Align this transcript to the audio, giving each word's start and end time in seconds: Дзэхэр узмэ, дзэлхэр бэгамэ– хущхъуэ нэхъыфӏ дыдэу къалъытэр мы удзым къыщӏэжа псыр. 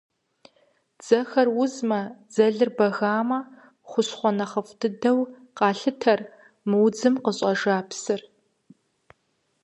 Дзэхэр 0.97 1.47
узмэ, 1.61 1.99
дзэлхэр 2.29 2.71
бэгамэ– 2.77 3.39
хущхъуэ 3.89 4.31
нэхъыфӏ 4.37 4.71
дыдэу 4.79 5.19
къалъытэр 5.57 6.19
мы 6.67 6.75
удзым 6.85 7.15
къыщӏэжа 7.23 7.75
псыр. 7.89 8.21